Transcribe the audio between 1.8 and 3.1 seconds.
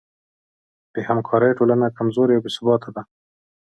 کمزورې او بېثباته ده.